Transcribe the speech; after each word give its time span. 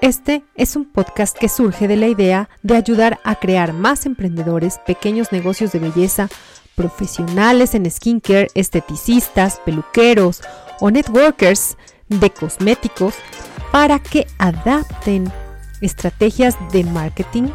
Este 0.00 0.44
es 0.54 0.76
un 0.76 0.84
podcast 0.84 1.36
que 1.36 1.48
surge 1.48 1.88
de 1.88 1.96
la 1.96 2.06
idea 2.06 2.48
de 2.62 2.76
ayudar 2.76 3.18
a 3.24 3.34
crear 3.34 3.72
más 3.72 4.06
emprendedores, 4.06 4.78
pequeños 4.86 5.32
negocios 5.32 5.72
de 5.72 5.80
belleza, 5.80 6.28
profesionales 6.76 7.74
en 7.74 7.90
skincare, 7.90 8.46
esteticistas, 8.54 9.60
peluqueros 9.64 10.42
o 10.78 10.92
networkers 10.92 11.76
de 12.08 12.30
cosméticos 12.30 13.14
para 13.72 13.98
que 13.98 14.28
adapten 14.38 15.32
estrategias 15.80 16.56
de 16.70 16.84
marketing, 16.84 17.48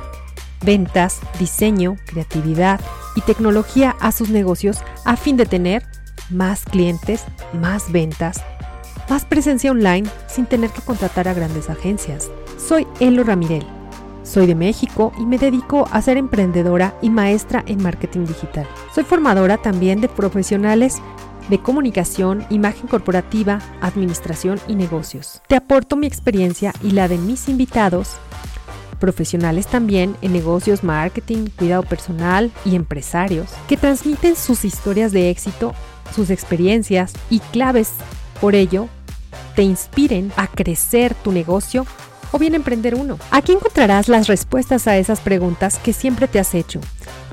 ventas, 0.65 1.21
diseño, 1.39 1.95
creatividad 2.05 2.81
y 3.15 3.21
tecnología 3.21 3.95
a 4.01 4.11
sus 4.11 4.29
negocios 4.29 4.79
a 5.05 5.15
fin 5.15 5.37
de 5.37 5.45
tener 5.45 5.85
más 6.29 6.65
clientes, 6.65 7.23
más 7.53 7.89
ventas, 7.89 8.43
más 9.09 9.25
presencia 9.25 9.71
online 9.71 10.09
sin 10.27 10.45
tener 10.45 10.69
que 10.71 10.81
contratar 10.81 11.27
a 11.27 11.33
grandes 11.33 11.69
agencias. 11.69 12.29
Soy 12.57 12.87
Elo 12.99 13.23
Ramirel. 13.23 13.65
Soy 14.23 14.47
de 14.47 14.55
México 14.55 15.11
y 15.19 15.25
me 15.25 15.37
dedico 15.37 15.87
a 15.91 16.01
ser 16.01 16.17
emprendedora 16.17 16.97
y 17.01 17.09
maestra 17.09 17.63
en 17.67 17.83
marketing 17.83 18.25
digital. 18.25 18.67
Soy 18.93 19.03
formadora 19.03 19.57
también 19.57 19.99
de 19.99 20.07
profesionales 20.07 21.01
de 21.49 21.59
comunicación, 21.59 22.45
imagen 22.49 22.87
corporativa, 22.87 23.59
administración 23.81 24.59
y 24.67 24.75
negocios. 24.75 25.41
Te 25.47 25.55
aporto 25.55 25.95
mi 25.95 26.07
experiencia 26.07 26.73
y 26.81 26.91
la 26.91 27.07
de 27.07 27.17
mis 27.17 27.49
invitados, 27.49 28.17
profesionales 28.99 29.67
también 29.67 30.15
en 30.21 30.31
negocios, 30.31 30.83
marketing, 30.83 31.47
cuidado 31.57 31.83
personal 31.83 32.51
y 32.63 32.75
empresarios, 32.75 33.49
que 33.67 33.77
transmiten 33.77 34.35
sus 34.35 34.63
historias 34.63 35.11
de 35.11 35.29
éxito, 35.29 35.73
sus 36.15 36.29
experiencias 36.29 37.13
y 37.29 37.39
claves. 37.39 37.91
Por 38.43 38.55
ello, 38.55 38.89
te 39.55 39.61
inspiren 39.61 40.33
a 40.35 40.47
crecer 40.47 41.15
tu 41.15 41.31
negocio 41.31 41.85
o 42.33 42.37
bien 42.37 42.55
emprender 42.55 42.93
uno. 42.93 43.17
Aquí 43.31 43.53
encontrarás 43.53 44.09
las 44.09 44.27
respuestas 44.27 44.85
a 44.85 44.97
esas 44.97 45.21
preguntas 45.21 45.79
que 45.79 45.93
siempre 45.93 46.27
te 46.27 46.39
has 46.39 46.53
hecho. 46.53 46.81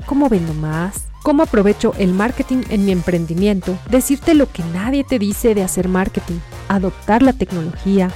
¿Cómo 0.05 0.29
vendo 0.29 0.53
más? 0.53 1.07
¿Cómo 1.21 1.43
aprovecho 1.43 1.93
el 1.97 2.13
marketing 2.13 2.63
en 2.69 2.85
mi 2.85 2.93
emprendimiento? 2.93 3.77
Decirte 3.89 4.35
lo 4.35 4.49
que 4.49 4.63
nadie 4.73 5.03
te 5.03 5.19
dice 5.19 5.53
de 5.53 5.63
hacer 5.63 5.89
marketing, 5.89 6.39
adoptar 6.69 7.23
la 7.23 7.33
tecnología, 7.33 8.09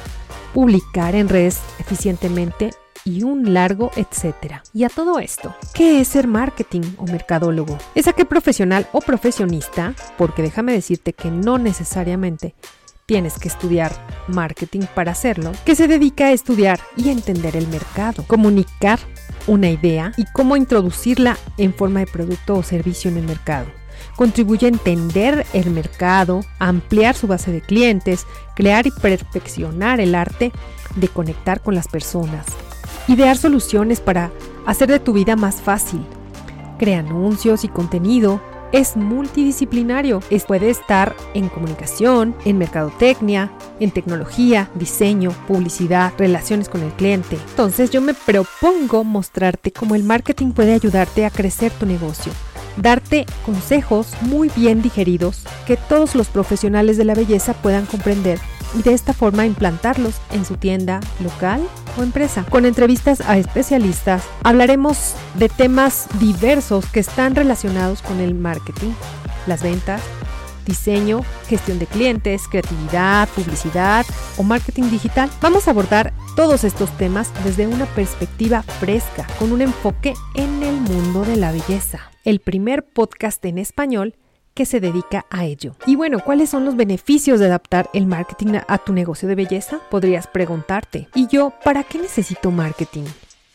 publicar 0.54 1.16
en 1.16 1.28
redes 1.28 1.60
eficientemente 1.80 2.70
y 3.04 3.24
un 3.24 3.54
largo 3.54 3.92
etcétera. 3.96 4.64
Y 4.74 4.84
a 4.84 4.90
todo 4.90 5.20
esto, 5.20 5.56
¿qué 5.74 6.02
es 6.02 6.08
ser 6.08 6.28
marketing 6.28 6.82
o 6.98 7.06
mercadólogo? 7.06 7.78
¿Es 7.94 8.08
aquel 8.08 8.26
profesional 8.26 8.88
o 8.92 9.00
profesionista? 9.00 9.94
Porque 10.18 10.42
déjame 10.42 10.74
decirte 10.74 11.14
que 11.14 11.30
no 11.30 11.58
necesariamente 11.58 12.56
tienes 13.06 13.38
que 13.38 13.48
estudiar 13.48 13.92
marketing 14.28 14.82
para 14.96 15.12
hacerlo, 15.12 15.52
que 15.64 15.76
se 15.76 15.88
dedica 15.88 16.28
a 16.28 16.32
estudiar 16.32 16.80
y 16.98 17.10
entender 17.10 17.56
el 17.56 17.68
mercado, 17.68 18.24
comunicar 18.26 19.00
una 19.46 19.70
idea 19.70 20.12
y 20.18 20.26
cómo 20.34 20.58
introducirla 20.58 21.38
en 21.58 21.74
forma 21.74 22.00
de 22.00 22.08
producto 22.08 22.56
o 22.56 22.64
servicio 22.64 23.12
en 23.12 23.18
el 23.18 23.26
mercado. 23.26 23.68
Contribuye 24.16 24.66
a 24.66 24.70
entender 24.70 25.46
el 25.54 25.70
mercado, 25.70 26.42
ampliar 26.58 27.16
su 27.16 27.28
base 27.28 27.52
de 27.52 27.62
clientes, 27.62 28.26
crear 28.56 28.88
y 28.88 28.92
perfeccionar 28.92 30.00
el 30.00 30.16
arte 30.16 30.52
de 30.96 31.08
conectar 31.08 31.62
con 31.62 31.76
las 31.76 31.88
personas, 31.88 32.46
idear 33.08 33.38
soluciones 33.38 34.00
para 34.00 34.32
hacer 34.66 34.90
de 34.90 35.00
tu 35.00 35.14
vida 35.14 35.36
más 35.36 35.62
fácil. 35.62 36.04
Crea 36.80 37.00
anuncios 37.00 37.64
y 37.64 37.68
contenido 37.68 38.42
es 38.76 38.98
multidisciplinario. 38.98 40.22
puede 40.48 40.70
estar 40.70 41.16
en 41.34 41.48
comunicación, 41.48 42.36
en 42.44 42.58
mercadotecnia, 42.58 43.52
en 43.80 43.92
tecnología, 43.92 44.70
diseño, 44.76 45.32
publicidad, 45.48 46.12
relaciones 46.18 46.68
con 46.68 46.82
el 46.82 46.92
cliente. 46.92 47.38
Entonces 47.52 47.90
yo 47.90 48.02
me 48.02 48.14
propongo 48.14 49.06
mostrarte 49.06 49.72
cómo 49.72 49.96
el 49.96 50.04
marketing 50.04 50.52
puede 50.52 50.74
ayudarte 50.74 51.26
a 51.26 51.30
crecer 51.30 51.72
tu 51.72 51.86
negocio 51.86 52.32
darte 52.78 53.26
consejos 53.46 54.12
muy 54.20 54.52
bien 54.54 54.82
digeridos 54.82 55.44
que 55.66 55.78
todos 55.78 56.14
los 56.14 56.28
profesionales 56.28 56.98
de 56.98 57.06
la 57.06 57.16
belleza 57.16 57.54
puedan 57.54 57.86
comprender 57.86 58.38
y 58.78 58.82
de 58.82 58.94
esta 58.94 59.14
forma 59.14 59.46
implantarlos 59.46 60.16
en 60.32 60.46
su 60.46 60.58
tienda 60.58 61.00
local 61.24 61.68
o 61.98 62.04
empresa. 62.04 62.46
Con 62.50 62.66
entrevistas 62.66 63.22
a 63.22 63.38
especialistas 63.38 64.24
hablaremos 64.44 65.16
de 65.36 65.50
temas 65.50 66.08
diversos 66.20 66.86
que 66.88 67.00
están 67.00 67.36
relacionados 67.36 68.02
con 68.02 68.20
el 68.20 68.36
marketing, 68.36 68.92
las 69.48 69.64
ventas, 69.64 70.02
diseño, 70.66 71.22
gestión 71.48 71.80
de 71.80 71.86
clientes, 71.86 72.48
creatividad, 72.50 73.30
publicidad 73.30 74.06
o 74.38 74.44
marketing 74.44 74.90
digital. 74.90 75.30
Vamos 75.42 75.68
a 75.68 75.72
abordar 75.72 76.14
todos 76.36 76.64
estos 76.64 76.90
temas 76.98 77.32
desde 77.44 77.68
una 77.68 77.86
perspectiva 77.86 78.64
fresca, 78.64 79.26
con 79.40 79.52
un 79.52 79.62
enfoque 79.62 80.14
en 80.34 80.64
el 80.64 80.76
mundo 80.76 81.24
de 81.24 81.38
la 81.38 81.52
belleza. 81.52 82.12
El 82.24 82.40
primer 82.40 82.84
podcast 82.84 83.44
en 83.46 83.58
español 83.60 84.16
que 84.56 84.66
se 84.66 84.80
dedica 84.80 85.26
a 85.30 85.46
ello. 85.46 85.76
Y 85.86 85.96
bueno, 85.96 86.20
¿cuáles 86.20 86.50
son 86.50 86.66
los 86.66 86.76
beneficios 86.76 87.40
de 87.40 87.46
adaptar 87.46 87.90
el 87.94 88.08
marketing 88.08 88.60
a 88.68 88.78
tu 88.80 88.94
negocio 88.94 89.28
de 89.28 89.36
belleza? 89.36 89.82
Podrías 89.92 90.28
preguntarte. 90.28 91.08
¿Y 91.14 91.28
yo 91.28 91.54
para 91.64 91.84
qué 91.84 92.00
necesito 92.00 92.50
marketing? 92.50 93.04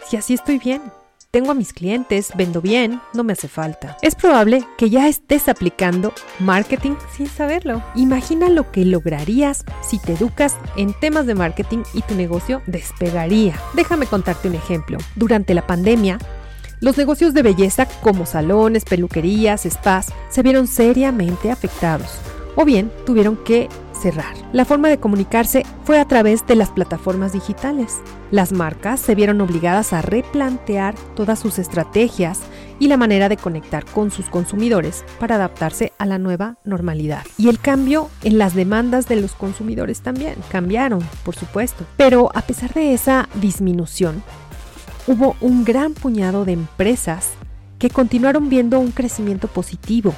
Si 0.07 0.17
así 0.17 0.35
estoy 0.35 0.59
bien. 0.59 0.83
Tengo 1.31 1.53
a 1.53 1.55
mis 1.55 1.73
clientes, 1.73 2.33
vendo 2.35 2.61
bien, 2.61 3.01
no 3.15 3.23
me 3.23 3.35
hace 3.35 3.47
falta. 3.47 3.97
Es 4.03 4.17
probable 4.17 4.65
que 4.77 4.91
ya 4.91 5.07
estés 5.07 5.49
aplicando 5.49 6.13
marketing 6.41 6.97
sin 7.17 7.29
saberlo. 7.29 7.85
Imagina 7.95 8.49
lo 8.49 8.73
que 8.73 8.85
lograrías 8.85 9.65
si 9.81 10.01
te 10.01 10.15
educas 10.15 10.57
en 10.77 10.93
temas 10.93 11.27
de 11.27 11.37
marketing 11.37 11.85
y 11.95 12.03
tu 12.03 12.17
negocio 12.17 12.63
despegaría. 12.67 13.55
Déjame 13.75 14.07
contarte 14.07 14.49
un 14.49 14.57
ejemplo. 14.57 14.99
Durante 15.15 15.55
la 15.55 15.69
pandemia, 15.69 16.19
los 16.81 16.97
negocios 16.97 17.35
de 17.35 17.43
belleza 17.43 17.87
como 18.01 18.27
salones, 18.27 18.85
peluquerías, 18.85 19.63
spas 19.69 20.13
se 20.31 20.43
vieron 20.43 20.67
seriamente 20.67 21.51
afectados 21.51 22.19
o 22.57 22.65
bien 22.65 22.91
tuvieron 23.07 23.37
que 23.37 23.69
cerrar. 24.01 24.35
La 24.53 24.65
forma 24.65 24.89
de 24.89 24.99
comunicarse 24.99 25.65
fue 25.85 25.99
a 25.99 26.07
través 26.07 26.47
de 26.47 26.57
las 26.57 26.71
plataformas 26.71 27.33
digitales. 27.33 27.99
Las 28.31 28.53
marcas 28.53 28.99
se 28.99 29.15
vieron 29.15 29.41
obligadas 29.41 29.93
a 29.93 30.03
replantear 30.03 30.95
todas 31.15 31.39
sus 31.39 31.59
estrategias 31.59 32.41
y 32.79 32.89
la 32.89 32.97
manera 32.97 33.29
de 33.29 33.37
conectar 33.37 33.85
con 33.85 34.11
sus 34.11 34.27
consumidores 34.27 35.05
para 35.19 35.35
adaptarse 35.35 35.93
a 35.99 36.07
la 36.07 36.19
nueva 36.19 36.57
normalidad. 36.65 37.25
Y 37.37 37.51
el 37.51 37.59
cambio 37.59 38.09
en 38.23 38.39
las 38.39 38.55
demandas 38.55 39.07
de 39.07 39.17
los 39.17 39.33
consumidores 39.33 40.01
también 40.01 40.37
cambiaron, 40.51 41.01
por 41.23 41.37
supuesto. 41.37 41.85
Pero 41.99 42.31
a 42.35 42.41
pesar 42.41 42.73
de 42.73 42.95
esa 42.95 43.29
disminución, 43.35 44.23
hubo 45.07 45.37
un 45.41 45.65
gran 45.65 45.95
puñado 45.95 46.45
de 46.45 46.53
empresas 46.53 47.31
que 47.79 47.91
continuaron 47.91 48.49
viendo 48.49 48.79
un 48.79 48.93
crecimiento 48.93 49.49
positivo. 49.49 50.15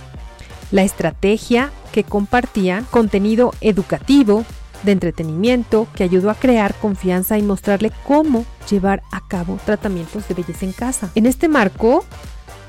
La 0.70 0.82
estrategia 0.82 1.70
que 1.92 2.04
compartían, 2.04 2.84
contenido 2.90 3.52
educativo, 3.60 4.44
de 4.82 4.92
entretenimiento, 4.92 5.86
que 5.94 6.04
ayudó 6.04 6.30
a 6.30 6.34
crear 6.34 6.74
confianza 6.74 7.38
y 7.38 7.42
mostrarle 7.42 7.92
cómo 8.04 8.44
llevar 8.68 9.02
a 9.12 9.26
cabo 9.28 9.58
tratamientos 9.64 10.26
de 10.26 10.34
belleza 10.34 10.64
en 10.64 10.72
casa. 10.72 11.10
En 11.14 11.26
este 11.26 11.48
marco, 11.48 12.04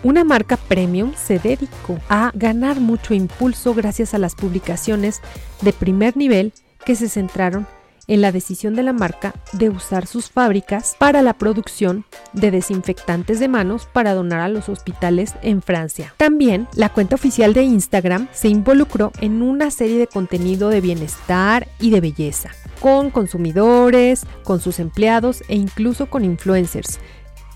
una 0.03 0.23
marca 0.23 0.57
premium 0.57 1.13
se 1.15 1.39
dedicó 1.39 1.97
a 2.09 2.31
ganar 2.35 2.79
mucho 2.79 3.13
impulso 3.13 3.73
gracias 3.73 4.13
a 4.13 4.19
las 4.19 4.35
publicaciones 4.35 5.21
de 5.61 5.73
primer 5.73 6.17
nivel 6.17 6.53
que 6.85 6.95
se 6.95 7.09
centraron 7.09 7.65
en 8.07 8.21
la 8.21 8.31
decisión 8.31 8.75
de 8.75 8.83
la 8.83 8.93
marca 8.93 9.33
de 9.53 9.69
usar 9.69 10.07
sus 10.07 10.29
fábricas 10.29 10.95
para 10.97 11.21
la 11.21 11.33
producción 11.33 12.05
de 12.33 12.51
desinfectantes 12.51 13.39
de 13.39 13.47
manos 13.47 13.87
para 13.91 14.13
donar 14.13 14.39
a 14.39 14.49
los 14.49 14.69
hospitales 14.69 15.35
en 15.41 15.61
Francia. 15.61 16.13
También 16.17 16.67
la 16.73 16.89
cuenta 16.89 17.15
oficial 17.15 17.53
de 17.53 17.63
Instagram 17.63 18.27
se 18.33 18.49
involucró 18.49 19.11
en 19.19 19.41
una 19.41 19.71
serie 19.71 19.97
de 19.97 20.07
contenido 20.07 20.69
de 20.69 20.81
bienestar 20.81 21.67
y 21.79 21.89
de 21.89 22.01
belleza, 22.01 22.51
con 22.79 23.09
consumidores, 23.09 24.25
con 24.43 24.59
sus 24.59 24.79
empleados 24.79 25.43
e 25.47 25.55
incluso 25.55 26.07
con 26.07 26.25
influencers 26.25 26.99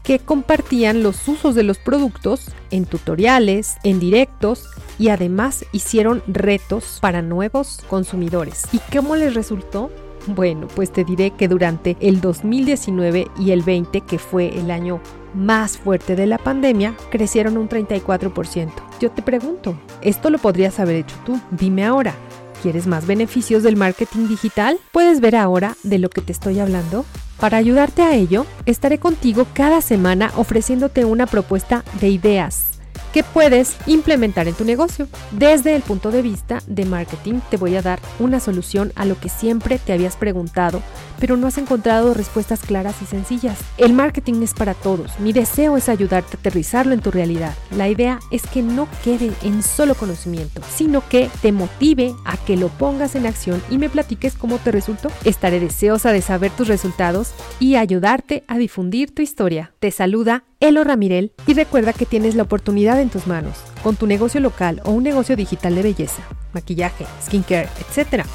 que 0.07 0.19
compartían 0.19 1.03
los 1.03 1.27
usos 1.27 1.53
de 1.53 1.63
los 1.63 1.79
productos 1.79 2.51
en 2.71 2.85
tutoriales, 2.85 3.75
en 3.83 3.99
directos 3.99 4.63
y 4.97 5.09
además 5.09 5.65
hicieron 5.73 6.23
retos 6.27 6.99
para 7.01 7.21
nuevos 7.21 7.81
consumidores. 7.89 8.63
¿Y 8.71 8.79
cómo 8.89 9.17
les 9.17 9.33
resultó? 9.33 9.91
Bueno, 10.27 10.67
pues 10.75 10.91
te 10.91 11.05
diré 11.05 11.31
que 11.31 11.47
durante 11.47 11.95
el 12.01 12.19
2019 12.19 13.27
y 13.39 13.51
el 13.51 13.63
20, 13.63 14.01
que 14.01 14.19
fue 14.19 14.57
el 14.59 14.71
año 14.71 14.99
más 15.33 15.77
fuerte 15.77 16.15
de 16.15 16.27
la 16.27 16.37
pandemia, 16.37 16.95
crecieron 17.09 17.57
un 17.57 17.69
34%. 17.69 18.71
Yo 18.99 19.11
te 19.11 19.21
pregunto, 19.21 19.79
¿esto 20.01 20.29
lo 20.29 20.37
podrías 20.37 20.79
haber 20.79 20.97
hecho 20.97 21.15
tú? 21.25 21.39
Dime 21.51 21.85
ahora, 21.85 22.13
¿quieres 22.61 22.87
más 22.87 23.07
beneficios 23.07 23.63
del 23.63 23.77
marketing 23.77 24.27
digital? 24.27 24.77
¿Puedes 24.91 25.21
ver 25.21 25.35
ahora 25.35 25.77
de 25.83 25.99
lo 25.99 26.09
que 26.09 26.21
te 26.21 26.33
estoy 26.33 26.59
hablando? 26.59 27.05
Para 27.39 27.57
ayudarte 27.57 28.01
a 28.01 28.15
ello, 28.15 28.45
estaré 28.65 28.97
contigo 28.97 29.45
cada 29.53 29.79
semana 29.81 30.31
ofreciéndote 30.35 31.05
una 31.05 31.27
propuesta 31.27 31.85
de 32.01 32.09
ideas 32.09 32.76
que 33.17 33.23
puedes 33.23 33.77
implementar 33.87 34.47
en 34.47 34.53
tu 34.53 34.63
negocio. 34.63 35.07
Desde 35.31 35.75
el 35.75 35.81
punto 35.81 36.11
de 36.11 36.21
vista 36.21 36.59
de 36.67 36.85
marketing 36.85 37.39
te 37.49 37.57
voy 37.57 37.75
a 37.75 37.81
dar 37.81 37.99
una 38.19 38.39
solución 38.39 38.93
a 38.93 39.05
lo 39.05 39.19
que 39.19 39.27
siempre 39.27 39.79
te 39.79 39.91
habías 39.91 40.15
preguntado, 40.15 40.83
pero 41.19 41.35
no 41.35 41.47
has 41.47 41.57
encontrado 41.57 42.13
respuestas 42.13 42.59
claras 42.59 43.01
y 43.01 43.05
sencillas. 43.05 43.57
El 43.79 43.93
marketing 43.93 44.43
es 44.43 44.53
para 44.53 44.75
todos. 44.75 45.19
Mi 45.19 45.33
deseo 45.33 45.77
es 45.77 45.89
ayudarte 45.89 46.37
a 46.37 46.39
aterrizarlo 46.39 46.93
en 46.93 47.01
tu 47.01 47.09
realidad. 47.09 47.55
La 47.75 47.89
idea 47.89 48.19
es 48.29 48.43
que 48.45 48.61
no 48.61 48.87
quede 49.03 49.31
en 49.41 49.63
solo 49.63 49.95
conocimiento, 49.95 50.61
sino 50.75 51.01
que 51.09 51.27
te 51.41 51.51
motive 51.51 52.13
a 52.23 52.37
que 52.37 52.55
lo 52.55 52.67
pongas 52.67 53.15
en 53.15 53.25
acción 53.25 53.63
y 53.71 53.79
me 53.79 53.89
platiques 53.89 54.35
cómo 54.35 54.59
te 54.59 54.71
resultó. 54.71 55.09
Estaré 55.23 55.59
deseosa 55.59 56.11
de 56.11 56.21
saber 56.21 56.51
tus 56.51 56.67
resultados 56.67 57.31
y 57.59 57.77
ayudarte 57.77 58.43
a 58.47 58.59
difundir 58.59 59.09
tu 59.15 59.23
historia. 59.23 59.73
Te 59.79 59.89
saluda 59.89 60.43
Elo 60.59 60.83
Ramirel 60.83 61.33
y 61.45 61.53
recuerda 61.53 61.93
que 61.93 62.07
tienes 62.07 62.33
la 62.33 62.43
oportunidad 62.43 62.99
en 62.99 63.09
tus 63.09 63.27
manos, 63.27 63.57
con 63.83 63.95
tu 63.95 64.07
negocio 64.07 64.39
local 64.39 64.81
o 64.85 64.91
un 64.91 65.03
negocio 65.03 65.35
digital 65.35 65.75
de 65.75 65.83
belleza, 65.83 66.23
maquillaje, 66.51 67.05
skincare, 67.23 67.69
etc. 67.79 68.25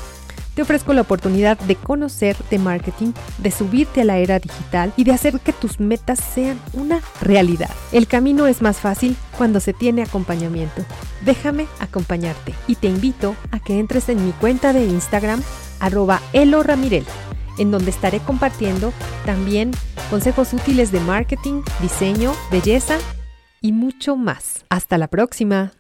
Te 0.55 0.63
ofrezco 0.63 0.93
la 0.93 1.01
oportunidad 1.01 1.59
de 1.59 1.75
conocer 1.75 2.37
de 2.49 2.59
marketing, 2.59 3.13
de 3.39 3.51
subirte 3.51 4.03
a 4.03 4.05
la 4.05 4.19
era 4.19 4.39
digital 4.39 4.93
y 4.97 5.03
de 5.03 5.13
hacer 5.13 5.41
que 5.41 5.53
tus 5.53 5.81
metas 5.81 6.21
sean 6.21 6.61
una 6.75 7.01
realidad. 7.21 7.71
El 7.91 8.07
camino 8.07 8.47
es 8.47 8.63
más 8.63 8.77
fácil 8.77 9.17
cuando 9.37 9.59
se 9.59 9.73
tiene 9.73 10.03
acompañamiento. 10.03 10.85
Déjame 11.25 11.67
acompañarte 11.81 12.55
y 12.69 12.77
te 12.77 12.87
invito 12.87 13.35
a 13.51 13.59
que 13.59 13.81
entres 13.81 14.09
en 14.09 14.25
mi 14.25 14.33
cuenta 14.33 14.73
de 14.73 14.85
Instagram 14.85 15.43
arroba 15.81 16.23
Elo 16.33 16.63
Ramirel, 16.63 17.05
en 17.59 17.71
donde 17.71 17.91
estaré 17.91 18.21
compartiendo 18.21 18.93
también 19.25 19.73
consejos 20.11 20.53
útiles 20.53 20.93
de 20.93 21.01
marketing, 21.01 21.63
diseño, 21.81 22.33
belleza 22.51 22.99
y 23.61 23.73
mucho 23.73 24.17
más. 24.17 24.65
Hasta 24.69 24.99
la 24.99 25.09
próxima. 25.09 25.73